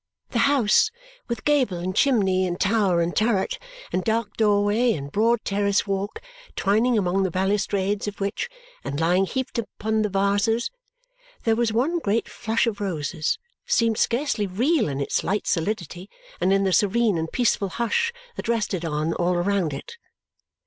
[0.31, 0.89] The house,
[1.27, 3.59] with gable and chimney, and tower, and turret,
[3.93, 6.19] and dark doorway, and broad terrace walk,
[6.55, 8.49] twining among the balustrades of which,
[8.83, 10.71] and lying heaped upon the vases,
[11.43, 13.37] there was one great flush of roses,
[13.67, 16.09] seemed scarcely real in its light solidity
[16.39, 19.97] and in the serene and peaceful hush that rested on all around it.